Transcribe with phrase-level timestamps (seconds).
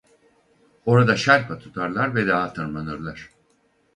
[0.85, 3.29] Orada şerpa tutarlar ve dağa tırmanırlar.